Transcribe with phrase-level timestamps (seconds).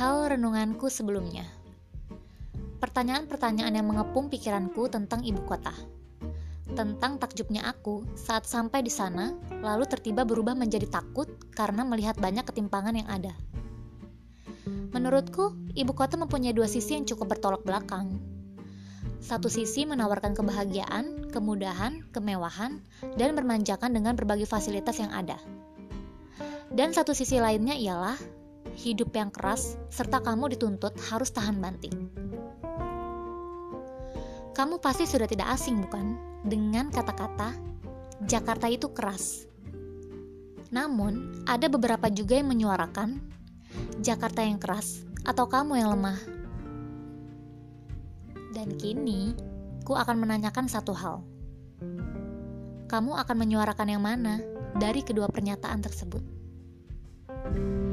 [0.00, 1.44] Perihal renunganku sebelumnya,
[2.80, 5.76] pertanyaan-pertanyaan yang mengepung pikiranku tentang ibu kota,
[6.72, 12.48] tentang takjubnya aku saat sampai di sana, lalu tertiba berubah menjadi takut karena melihat banyak
[12.48, 13.36] ketimpangan yang ada.
[14.96, 18.16] Menurutku, ibu kota mempunyai dua sisi yang cukup bertolak belakang.
[19.20, 22.80] Satu sisi menawarkan kebahagiaan, kemudahan, kemewahan,
[23.20, 25.36] dan bermanjakan dengan berbagai fasilitas yang ada.
[26.72, 28.39] Dan satu sisi lainnya ialah
[28.76, 32.10] hidup yang keras, serta kamu dituntut harus tahan banting.
[34.54, 36.18] Kamu pasti sudah tidak asing, bukan?
[36.44, 37.56] Dengan kata-kata
[38.28, 39.48] Jakarta itu keras.
[40.68, 43.18] Namun, ada beberapa juga yang menyuarakan
[44.04, 46.18] Jakarta yang keras atau kamu yang lemah.
[48.50, 49.32] Dan kini,
[49.86, 51.22] ku akan menanyakan satu hal.
[52.90, 54.42] Kamu akan menyuarakan yang mana
[54.76, 56.22] dari kedua pernyataan tersebut?
[57.40, 57.89] thank you